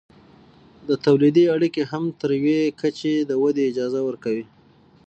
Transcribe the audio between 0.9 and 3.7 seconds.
تولید اړیکې هم تر یوې کچې د ودې